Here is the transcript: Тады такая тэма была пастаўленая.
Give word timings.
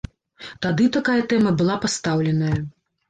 Тады 0.65 0.87
такая 0.95 1.19
тэма 1.33 1.53
была 1.63 1.75
пастаўленая. 1.87 2.55